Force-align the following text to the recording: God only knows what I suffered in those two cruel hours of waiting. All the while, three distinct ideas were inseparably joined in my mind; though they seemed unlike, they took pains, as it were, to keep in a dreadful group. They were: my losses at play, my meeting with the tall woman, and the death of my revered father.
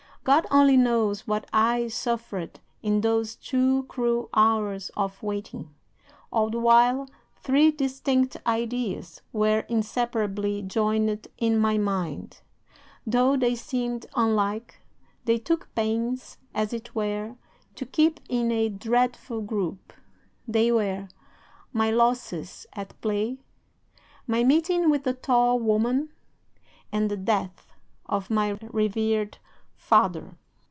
God 0.23 0.45
only 0.51 0.77
knows 0.77 1.25
what 1.25 1.49
I 1.51 1.87
suffered 1.87 2.59
in 2.83 3.01
those 3.01 3.33
two 3.35 3.85
cruel 3.89 4.29
hours 4.35 4.91
of 4.95 5.23
waiting. 5.23 5.73
All 6.31 6.51
the 6.51 6.59
while, 6.59 7.09
three 7.41 7.71
distinct 7.71 8.37
ideas 8.45 9.23
were 9.33 9.61
inseparably 9.61 10.61
joined 10.61 11.27
in 11.39 11.57
my 11.57 11.79
mind; 11.79 12.41
though 13.03 13.35
they 13.35 13.55
seemed 13.55 14.05
unlike, 14.15 14.79
they 15.25 15.39
took 15.39 15.73
pains, 15.73 16.37
as 16.53 16.71
it 16.71 16.93
were, 16.93 17.33
to 17.73 17.83
keep 17.83 18.19
in 18.29 18.51
a 18.51 18.69
dreadful 18.69 19.41
group. 19.41 19.91
They 20.47 20.71
were: 20.71 21.07
my 21.73 21.89
losses 21.89 22.67
at 22.73 22.93
play, 23.01 23.39
my 24.27 24.43
meeting 24.43 24.91
with 24.91 25.03
the 25.03 25.13
tall 25.15 25.57
woman, 25.59 26.09
and 26.91 27.09
the 27.09 27.17
death 27.17 27.73
of 28.05 28.29
my 28.29 28.55
revered 28.71 29.39
father. 29.73 30.37